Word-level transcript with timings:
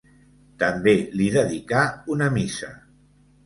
També 0.63 0.93
li 1.21 1.29
dedicà 1.37 1.85
una 2.17 2.33
Missa. 2.41 2.75